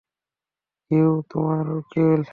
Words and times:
Huey 0.91 1.21
তোমার 1.29 1.65
উকিল। 1.77 2.21